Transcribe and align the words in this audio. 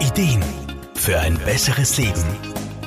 Ideen 0.00 0.44
für 0.94 1.18
ein 1.18 1.36
besseres 1.38 1.98
Leben. 1.98 2.24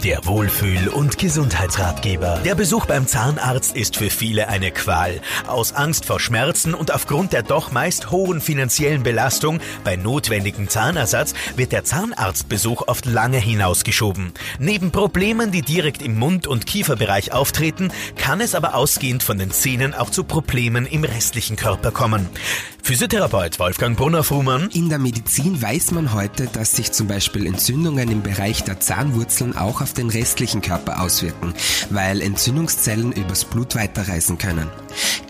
Der 0.02 0.26
Wohlfühl- 0.26 0.88
und 0.88 1.18
Gesundheitsratgeber. 1.18 2.40
Der 2.46 2.56
Besuch 2.56 2.86
beim 2.86 3.06
Zahnarzt 3.06 3.76
ist 3.76 3.98
für 3.98 4.10
viele 4.10 4.48
eine 4.48 4.72
Qual. 4.72 5.20
Aus 5.46 5.74
Angst 5.74 6.06
vor 6.06 6.20
Schmerzen 6.20 6.74
und 6.74 6.92
aufgrund 6.92 7.34
der 7.34 7.44
doch 7.44 7.72
meist 7.72 8.12
hohen 8.12 8.40
finanziellen 8.40 9.04
Belastung 9.04 9.60
bei 9.84 9.98
notwendigem 9.98 10.70
Zahnersatz 10.70 11.34
wird 11.58 11.74
der 11.74 11.84
Zahnarztbesuch 11.84 12.88
oft 12.88 13.06
lange 13.06 13.38
hinausgeschoben. 13.38 14.32
Neben 14.58 14.92
Problemen, 14.92 15.52
die 15.52 15.62
direkt 15.62 16.02
im 16.02 16.18
Mund- 16.18 16.48
und 16.48 16.66
Kieferbereich 16.66 17.34
auftreten, 17.34 17.92
kann 18.16 18.42
es 18.42 18.56
aber 18.56 18.74
ausgehend 18.74 19.22
von 19.22 19.38
den 19.38 19.52
Zähnen 19.52 19.94
auch 19.94 20.10
zu 20.10 20.24
Problemen 20.24 20.88
im 20.88 21.04
restlichen 21.04 21.58
Körper 21.58 21.92
kommen. 21.92 22.30
Physiotherapeut 22.84 23.60
Wolfgang 23.60 23.96
Brunner-Fuhrmann. 23.96 24.70
In 24.72 24.90
der 24.90 24.98
Medizin 24.98 25.62
weiß 25.62 25.92
man 25.92 26.14
heute, 26.14 26.48
dass 26.48 26.76
sich 26.76 26.92
zum 26.92 27.08
Beispiel 27.08 27.46
Entzündungen 27.46 28.10
im 28.10 28.24
Bereich 28.24 28.64
der 28.64 28.80
Zahnwurzeln 28.80 29.56
auch 29.56 29.82
auf 29.82 29.94
den 29.94 30.10
restlichen 30.10 30.62
Körper 30.62 31.02
auswirken, 31.02 31.54
weil 31.92 32.22
Entzündungszellen 32.22 33.12
übers 33.12 33.46
Blut 33.46 33.76
weiterreisen 33.76 34.38
können. 34.38 34.68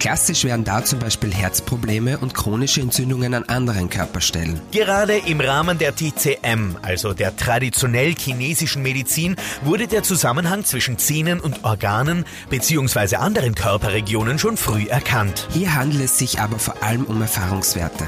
Klassisch 0.01 0.45
wären 0.45 0.63
da 0.63 0.83
zum 0.83 0.97
Beispiel 0.97 1.31
Herzprobleme 1.31 2.17
und 2.17 2.33
chronische 2.33 2.81
Entzündungen 2.81 3.35
an 3.35 3.43
anderen 3.43 3.87
Körperstellen. 3.87 4.59
Gerade 4.71 5.17
im 5.27 5.39
Rahmen 5.39 5.77
der 5.77 5.95
TCM, 5.95 6.75
also 6.81 7.13
der 7.13 7.35
traditionell 7.35 8.15
chinesischen 8.17 8.81
Medizin, 8.81 9.35
wurde 9.61 9.85
der 9.85 10.01
Zusammenhang 10.01 10.65
zwischen 10.65 10.97
Zähnen 10.97 11.39
und 11.39 11.63
Organen 11.63 12.25
bzw. 12.49 13.17
anderen 13.17 13.53
Körperregionen 13.53 14.39
schon 14.39 14.57
früh 14.57 14.87
erkannt. 14.87 15.47
Hier 15.51 15.75
handelt 15.75 16.05
es 16.05 16.17
sich 16.17 16.39
aber 16.39 16.57
vor 16.57 16.81
allem 16.81 17.03
um 17.03 17.21
Erfahrungswerte. 17.21 18.05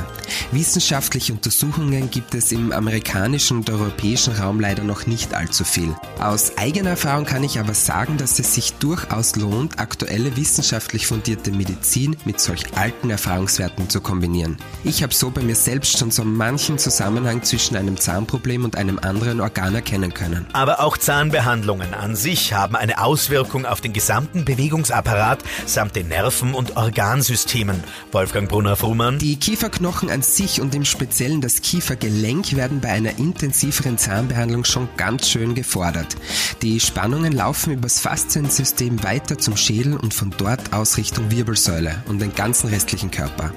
Wissenschaftliche 0.51 1.34
Untersuchungen 1.34 2.09
gibt 2.09 2.34
es 2.34 2.51
im 2.51 2.71
amerikanischen 2.71 3.57
und 3.57 3.70
europäischen 3.70 4.34
Raum 4.34 4.59
leider 4.59 4.84
noch 4.84 5.05
nicht 5.05 5.35
allzu 5.35 5.63
viel. 5.63 5.95
Aus 6.20 6.57
eigener 6.57 6.89
Erfahrung 6.89 7.25
kann 7.25 7.43
ich 7.43 7.59
aber 7.59 7.75
sagen, 7.75 8.18
dass 8.18 8.40
es 8.40 8.55
sich 8.55 8.73
durchaus 8.73 9.35
lohnt, 9.35 9.77
aktuelle 9.77 10.35
wissenschaftlich 10.35 11.05
fundierte 11.05 11.51
Medizin 11.51 11.82
mit 12.26 12.39
solch 12.39 12.63
alten 12.76 13.09
Erfahrungswerten 13.09 13.89
zu 13.89 13.99
kombinieren. 13.99 14.57
Ich 14.85 15.03
habe 15.03 15.13
so 15.13 15.31
bei 15.31 15.41
mir 15.41 15.55
selbst 15.55 15.98
schon 15.98 16.12
so 16.12 16.23
manchen 16.23 16.77
Zusammenhang 16.77 17.43
zwischen 17.43 17.75
einem 17.75 17.98
Zahnproblem 17.98 18.63
und 18.63 18.77
einem 18.77 18.99
anderen 18.99 19.41
Organ 19.41 19.75
erkennen 19.75 20.13
können. 20.13 20.48
Aber 20.53 20.79
auch 20.79 20.98
Zahnbehandlungen 20.98 21.93
an 21.93 22.15
sich 22.15 22.53
haben 22.53 22.77
eine 22.77 23.03
Auswirkung 23.03 23.65
auf 23.65 23.81
den 23.81 23.91
gesamten 23.91 24.45
Bewegungsapparat 24.45 25.43
samt 25.65 25.98
den 25.98 26.07
Nerven- 26.07 26.53
und 26.53 26.77
Organsystemen. 26.77 27.84
Wolfgang 28.13 28.47
Brunner-Frumann. 28.47 29.20
Die 29.20 29.35
Kieferknochen 29.35 30.09
an 30.09 30.21
sich 30.21 30.62
und 30.62 30.73
im 30.75 30.85
Speziellen 30.85 31.41
das 31.41 31.62
Kiefergelenk 31.62 32.55
werden 32.55 32.79
bei 32.79 32.90
einer 32.90 33.20
intensiveren 33.20 33.97
Zahnbehandlung 33.97 34.63
schon 34.63 34.87
ganz 34.95 35.29
schön 35.29 35.53
gefordert. 35.53 36.15
Die 36.62 36.79
Spannungen 36.79 37.34
laufen 37.34 37.73
übers 37.73 37.99
Fasziensystem 37.99 39.03
weiter 39.03 39.37
zum 39.37 39.57
Schädel 39.57 39.97
und 39.97 40.13
von 40.13 40.34
dort 40.37 40.71
aus 40.71 40.97
Richtung 40.97 41.29
Wirbelsäule 41.29 41.73
und 42.07 42.20
den 42.20 42.34
ganzen 42.35 42.70
restlichen 42.70 43.10
Körper. 43.10 43.52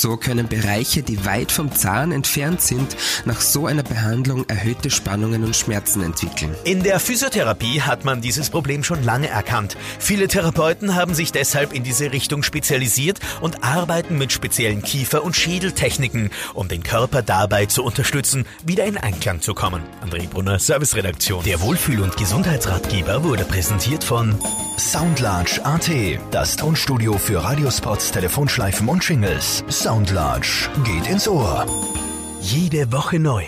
So 0.00 0.16
können 0.16 0.48
Bereiche, 0.48 1.02
die 1.02 1.26
weit 1.26 1.52
vom 1.52 1.74
Zahn 1.74 2.10
entfernt 2.10 2.62
sind, 2.62 2.96
nach 3.26 3.42
so 3.42 3.66
einer 3.66 3.82
Behandlung 3.82 4.48
erhöhte 4.48 4.88
Spannungen 4.88 5.44
und 5.44 5.54
Schmerzen 5.54 6.02
entwickeln. 6.02 6.54
In 6.64 6.82
der 6.82 6.98
Physiotherapie 6.98 7.82
hat 7.82 8.06
man 8.06 8.22
dieses 8.22 8.48
Problem 8.48 8.82
schon 8.82 9.04
lange 9.04 9.28
erkannt. 9.28 9.76
Viele 9.98 10.26
Therapeuten 10.26 10.94
haben 10.94 11.12
sich 11.12 11.32
deshalb 11.32 11.74
in 11.74 11.82
diese 11.82 12.12
Richtung 12.12 12.42
spezialisiert 12.42 13.20
und 13.42 13.62
arbeiten 13.62 14.16
mit 14.16 14.32
speziellen 14.32 14.80
Kiefer- 14.80 15.22
und 15.22 15.36
Schädeltechniken, 15.36 16.30
um 16.54 16.66
den 16.66 16.82
Körper 16.82 17.20
dabei 17.20 17.66
zu 17.66 17.84
unterstützen, 17.84 18.46
wieder 18.64 18.86
in 18.86 18.96
Einklang 18.96 19.42
zu 19.42 19.52
kommen. 19.52 19.82
André 20.02 20.26
Brunner, 20.26 20.58
Serviceredaktion. 20.58 21.44
Der 21.44 21.60
Wohlfühl- 21.60 22.00
und 22.00 22.16
Gesundheitsratgeber 22.16 23.22
wurde 23.22 23.44
präsentiert 23.44 24.02
von 24.02 24.40
Soundlarge 24.78 25.60
AT, 25.62 25.90
das 26.30 26.56
Tonstudio 26.56 27.18
für 27.18 27.44
Radiospots, 27.44 28.12
Telefonschleifen 28.12 28.88
und 28.88 29.06
Jingles. 29.06 29.62
Soundlarge 29.90 30.70
geht 30.84 31.08
ins 31.10 31.26
Ohr. 31.26 31.66
Jede 32.40 32.92
Woche 32.92 33.18
neu. 33.18 33.42